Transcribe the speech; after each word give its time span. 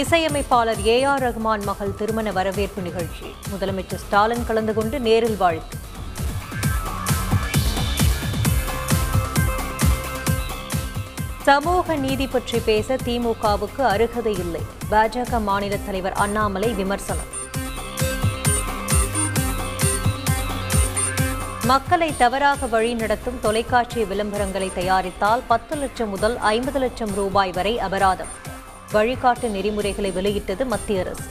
இசையமைப்பாளர் 0.00 0.86
A 0.86 1.02
R 1.02 1.22
Rahman 1.22 1.64
மகள் 1.64 1.94
திருமண 1.94 2.32
வரவேற்பு 2.32 2.82
நிகழ்ச்சி. 2.82 3.34
முதலமைச்சர் 3.52 4.02
ஸ்டாலின் 4.04 4.46
கலந்து 4.46 4.74
கொண்டு 4.74 5.00
நேரில் 5.00 5.36
வாழ்த்து. 5.36 5.76
சமூக 11.42 11.96
நீதி 11.96 12.26
பற்றி 12.26 12.58
பேச 12.58 12.94
திமுகவுக்கு 12.94 13.80
அருகதை 13.80 14.32
இல்லை. 14.32 14.60
பாஜக 14.90 15.42
மாநில 15.42 15.76
தலைவர் 15.76 16.12
அண்ணாமலை 16.12 16.72
விமர்சனம். 16.72 17.30
மக்களை 21.64 22.16
தவறாக 22.16 22.66
வழி 22.66 22.94
நடத்தும் 22.94 23.40
தொலைக்காட்சி 23.40 24.02
விளம்பரங்களை 24.02 24.70
தயாரித்தால் 24.74 25.42
பத்து 25.46 25.76
லட்சம் 25.76 26.08
முதல் 26.08 26.38
ஐம்பது 26.38 26.78
லட்சம் 26.78 27.14
ரூபாய் 27.14 27.52
வரை 27.52 27.78
அபராதம். 27.78 28.50
வழிகாட்டு 28.92 29.48
நெறிமுறைகளை 29.48 30.10
வெளியிட்டது 30.10 30.64
மத்திய 30.64 31.00
அரசு. 31.00 31.22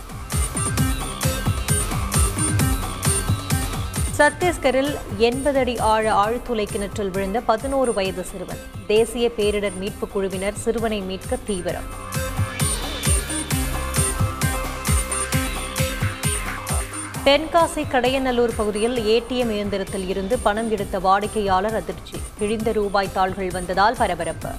சத்தீஸ்கரில் 4.18 4.98
எண்பது 5.18 5.60
அடி 5.60 5.78
ஆழ 5.78 6.26
ஆழ்துளை 6.26 6.66
கிணற்றில் 6.66 7.10
விழுந்த 7.10 7.40
பதினோரு 7.40 7.94
வயது 7.94 8.24
சிறுவன். 8.24 8.58
தேசிய 8.88 9.32
பேரிடர் 9.38 9.76
மீட்புக் 9.80 10.12
குழுவினர் 10.12 10.54
சிறுவனை 10.54 11.02
மீட்க 11.02 11.38
தீவிரம். 11.46 12.10
தென்காசி 17.26 17.86
கடையநல்லூர் 17.92 18.52
பகுதியில் 18.58 18.98
ஏடிஎம் 18.98 19.52
இயந்திரத்தில் 19.52 20.08
இருந்து 20.08 20.40
பணம் 20.40 20.72
எடுத்த 20.72 21.00
வாடிக்கையாளர் 21.00 21.76
அதிர்ச்சி. 21.76 22.18
கிழிந்த 22.38 22.72
ரூபாய் 22.72 23.14
தாள்கள் 23.14 23.52
வந்ததால் 23.52 23.96
பரபரப்பு. 23.98 24.50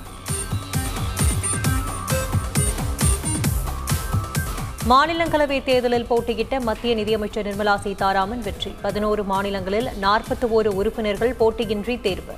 மாநிலங்களவை 4.88 5.62
தேர்தலில் 5.62 6.04
போட்டியிட்ட 6.04 6.60
மத்திய 6.60 6.94
நிதியமைச்சர் 6.94 7.46
நிர்மலா 7.46 7.76
சீதாராமன் 7.76 8.40
வெற்றி. 8.40 8.74
பதினோரு 8.82 9.24
மாநிலங்களில் 9.24 9.88
நாற்பத்தி 10.02 10.42
ஓரு 10.42 10.66
உறுப்பினர்கள் 10.66 11.34
போட்டியின்றி 11.40 12.00
தேர்வு. 12.00 12.34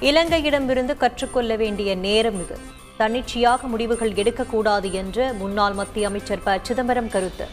இலங்கையிடமிருந்து 0.00 0.96
கற்றுக்கொள்ள 0.96 1.56
வேண்டிய 1.56 1.94
நேரம் 1.94 2.40
இது. 2.40 2.58
தன்னிச்சையாக 2.96 3.66
முடிவுகள் 3.66 4.14
எடுக்கக்கூடாது 4.14 4.92
என்று 4.92 5.32
முன்னாள் 5.32 5.72
மத்திய 5.72 6.06
அமைச்சர் 6.06 6.42
ப. 6.42 6.58
சிதம்பரம் 6.62 7.08
கருத்து. 7.08 7.48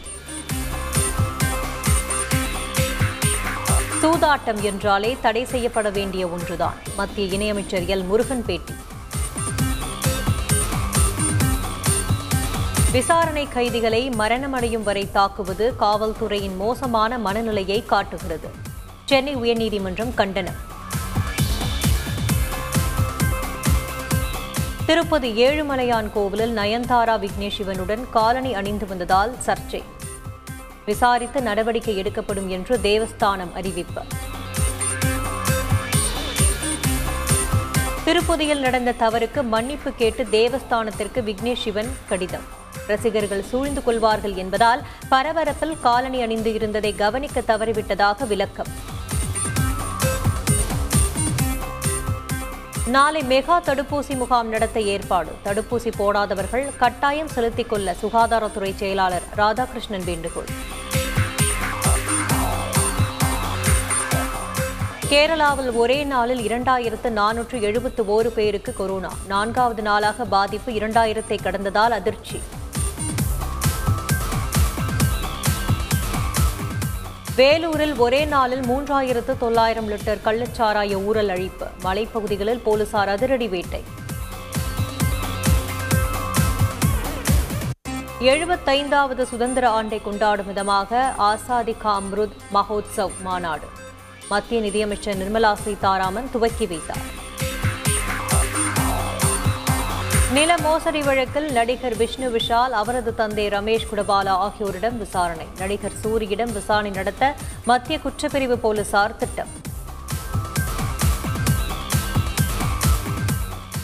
சூதாட்டம் 4.02 4.60
என்றாலே 4.60 5.16
தடை 5.22 5.44
செய்யப்பட 5.44 5.90
வேண்டிய 5.90 6.26
ஒன்றுதான். 6.26 6.74
மத்திய 6.96 7.38
இணையமைச்சர் 7.38 7.86
எல். 7.86 8.06
முருகன் 8.06 8.44
பேட்டி. 8.44 8.72
விசாரணை 12.94 13.48
கைதிகளை 13.48 14.08
மரணமடையும் 14.08 14.82
வரை 14.82 15.10
தாக்குவது 15.10 15.74
காவல்துறையின் 15.80 16.56
மோசமான 16.56 17.18
மனநிலையை 17.18 17.84
காட்டுகிறது. 17.84 18.48
சென்னை 19.04 19.36
உயர்நீதிமன்றம் 19.36 20.14
கண்டனம். 20.14 20.54
திருப்பதி 24.86 25.46
ஏழுமலையான் 25.46 26.12
கோவிலில் 26.12 26.56
நயன்தாரா 26.56 27.16
விக்னேஷ் 27.18 27.56
சிவனுடன் 27.56 28.10
காலணி 28.10 28.54
அணிந்து 28.54 28.86
வந்ததால் 28.86 29.34
சர்ச்சை. 29.46 29.82
விசாரித்து 30.86 31.42
நடவடிக்கை 31.42 31.96
எடுக்கப்படும் 31.96 32.48
என்று 32.48 32.78
தேவஸ்தானம் 32.78 33.52
அறிவிப்பு. 33.54 34.02
திருப்பதியில் 38.04 38.60
நடந்த 38.60 38.94
தவறுக்கு 39.00 39.42
மன்னிப்பு 39.42 39.92
கேட்டு 39.92 40.24
தேவஸ்தானத்திற்கு 40.24 41.22
விக்னேஷ் 41.30 41.64
சிவன் 41.64 41.92
கடிதம். 42.08 42.62
ரசிகர்கள் 42.86 43.44
சூழ்ந்து 43.44 43.82
கொள்வார்கள் 43.82 44.34
என்பதால் 44.34 44.82
பரபரப்பில் 45.10 45.80
காலணி 45.80 46.22
அணிந்து 46.22 46.54
இருந்ததை 46.54 46.94
கவனிக்க 46.94 47.40
தவறிவிட்டதாக 47.40 48.26
விளக்கம். 48.26 48.92
நாளை 52.86 53.22
மெகா 53.22 53.60
தடுப்பூசி 53.60 54.16
முகாம் 54.16 54.48
நடத்த 54.48 54.80
ஏற்பாடு. 54.80 55.32
தடுப்பூசி 55.44 55.92
போடாதவர்கள் 55.98 56.76
கட்டாயம் 56.76 57.28
செலுத்திக் 57.28 57.68
கொள்ள 57.68 57.96
சுகாதாரத்துறை 58.02 58.74
செயலாளர் 58.74 59.22
ராதாகிருஷ்ணன் 59.36 60.04
வேண்டுகோள். 60.04 60.44
கேரளாவில் 65.10 65.74
ஒரே 65.74 66.04
நாளில் 66.04 66.48
இரண்டாயிரத்து 66.48 67.08
நானூற்று 67.08 67.60
எழுபத்து 67.60 68.02
ஓரு 68.02 68.26
பேருக்கு 68.26 68.74
கொரோனா. 68.74 69.10
நான்காவது 69.26 69.82
நாளாக 69.82 70.24
பாதிப்பு 70.24 70.72
இரண்டாயிரத்தை 70.72 71.38
கடந்ததால் 71.42 71.90
அதிர்ச்சி. 71.90 72.40
வேலூரில் 77.36 77.96
ஒரே 77.96 78.24
நாளில் 78.24 78.60
மூன்றாயிரத்து 78.60 79.36
தொள்ளாயிரம் 79.38 79.88
லிட்டர் 79.90 80.20
கள்ளச்சாராய 80.24 80.98
ஊரல் 81.08 81.30
அழிப்பு. 81.34 81.66
மலைப்பகுதிகளில் 81.82 82.60
போலீசார் 82.62 83.08
அதிரடி 83.08 83.48
வேட்டை. 83.48 83.82
எழுபத்தைந்தாவது 88.20 89.22
சுதந்திர 89.22 89.70
ஆண்டை 89.70 90.02
கொண்டாடும் 90.02 90.46
விதமாக 90.46 91.14
ஆசாதிகா 91.18 92.00
அம்ருத் 92.00 92.36
மகோத்சவ் 92.54 93.16
மாநாடு. 93.22 93.66
மத்திய 94.28 94.60
நிதியமைச்சர் 94.60 95.18
நிர்மலா 95.22 95.52
சீதாராமன் 95.52 96.30
துவக்கி 96.32 96.66
வைத்தார். 96.66 97.22
நில 100.34 100.56
மோசடி 100.58 101.02
வழக்கில் 101.02 101.52
நடிகர் 101.52 101.96
விஷ்ணு 101.96 102.28
விஷால் 102.36 102.74
அவரது 102.80 103.14
தந்தை 103.14 103.48
ரமேஷ் 103.48 103.86
குடபாலா 103.90 104.34
ஆகியோரிடம் 104.46 104.96
விசாரணை. 104.98 105.46
நடிகர் 105.58 105.92
சூரியிடம் 106.02 106.52
விசாரணை 106.52 106.90
நடத்த 106.90 107.34
மத்திய 107.64 107.98
குற்றப்பிரிவு 108.04 108.56
போலீசார் 108.56 109.16
திட்டம். 109.16 109.52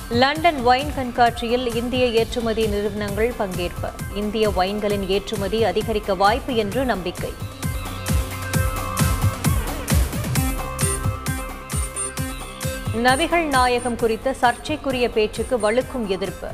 லண்டன் 0.09 0.63
வைன் 0.63 0.95
கண்காட்சியில் 0.95 1.75
இந்திய 1.75 2.07
ஏற்றுமதி 2.07 2.67
நிறுவனங்கள் 2.67 3.33
பங்கேற்பு. 3.39 3.91
இந்திய 4.15 4.49
வைன்களின் 4.49 5.07
ஏற்றுமதி 5.09 5.65
அதிகரிக்க 5.65 6.15
வாய்ப்பு 6.15 6.55
என்று 6.55 6.85
நம்பிக்கை. 6.85 7.33
நபிகள் 12.95 13.45
நாயகம் 13.45 13.97
குறித்த 13.97 14.33
சர்ச்சைக்குரிய 14.33 15.11
பேச்சுக்கு 15.11 15.57
வலுக்கும் 15.59 16.07
எதிர்ப்பு. 16.07 16.49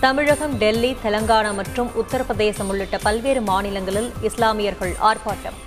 தமிழகம் 0.00 0.56
டெல்லி 0.56 0.96
தெலங்கானா 1.02 1.54
மற்றும் 1.54 1.90
உத்தரப்பிரதேசம் 2.02 2.68
உள்ளிட்ட 2.68 2.98
பல்வேறு 2.98 3.40
மாநிலங்களில் 3.40 4.12
இஸ்லாமியர்கள் 4.22 4.96
ஆர்ப்பாட்டம். 5.00 5.58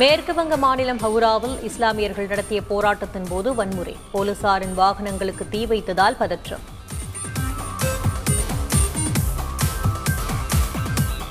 மேற்கு 0.00 0.34
வங்க 0.34 0.56
மாநிலம் 0.56 0.98
ஹவுராவில் 0.98 1.62
இஸ்லாமியர்கள் 1.62 2.26
நடத்திய 2.26 2.62
போராட்டத்தின் 2.62 3.26
போது 3.28 3.54
வன்முறை. 3.54 3.96
போலீசாரின் 4.12 4.74
வாகனங்களுக்கு 4.74 5.48
தீ 5.48 5.66
வைத்ததால் 5.66 6.16
பதற்றம். 6.18 6.64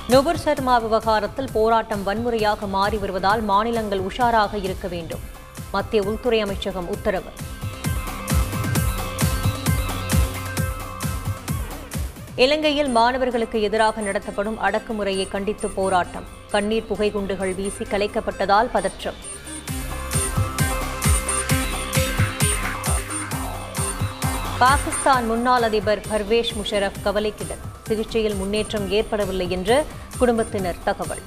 நுபுர் 0.07 0.37
சர்மா 0.37 0.77
விவகாரத்தில் 0.77 1.49
போராட்டம் 1.53 2.03
வன்முறையாக 2.03 2.67
மாறி 2.67 2.97
வருவதால் 2.97 3.41
மாநிலங்கள் 3.41 3.99
உஷாராக 3.99 4.63
இருக்க 4.63 4.87
வேண்டும். 4.87 5.19
மத்திய 5.71 6.03
உள்துறை 6.03 6.39
அமைச்சகம் 6.39 6.89
உத்தரவு. 6.89 7.31
இலங்கையில் 12.43 12.89
மாணவர்களுக்கு 12.89 13.61
எதிராக 13.61 14.01
நடத்தப்படும் 14.01 14.57
அடக்குமுறையை 14.61 15.27
கண்டித்து 15.27 15.69
போராட்டம். 15.69 16.25
கண்ணீர் 16.51 16.85
புகை 16.85 17.11
குண்டுகள் 17.11 17.53
வீசி 17.53 17.83
கலைக்கப்பட்டதால் 17.83 18.69
பதற்றம். 18.71 19.17
பாகிஸ்தான் 24.59 25.25
முன்னாள் 25.25 25.61
அதிபர் 25.61 26.01
பர்வேஷ் 26.11 26.53
முஷரப் 26.59 27.01
கவலைக்கிடர் 27.03 27.65
சிகிச்சையில் 27.87 28.35
முன்னேற்றம் 28.35 28.91
ஏற்படவில்லை 28.91 29.49
என்று 29.49 29.85
குடும்பத்தினர் 30.17 30.83
தகவல். 30.83 31.23